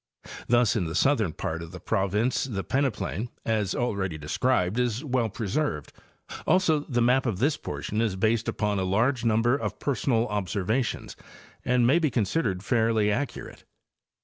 Thus 0.47 0.75
in 0.75 0.85
the 0.85 0.95
southern 0.95 1.31
part 1.33 1.61
of 1.61 1.71
the 1.71 1.79
province 1.79 2.45
the 2.45 2.63
peneplain, 2.63 3.29
as 3.45 3.75
already 3.75 4.17
described, 4.17 4.79
is 4.79 5.03
well 5.05 5.29
preserved; 5.29 5.93
also 6.47 6.79
the 6.79 7.03
map 7.03 7.27
of 7.27 7.37
this 7.37 7.55
portion 7.55 8.01
is 8.01 8.15
based 8.15 8.47
upon 8.47 8.79
a 8.79 8.83
large 8.83 9.23
number 9.23 9.55
of 9.55 9.77
personal 9.77 10.27
observations 10.29 11.15
and 11.63 11.85
may 11.85 11.99
be 11.99 12.09
considered 12.09 12.63
fairly 12.63 13.11
accurate. 13.11 13.63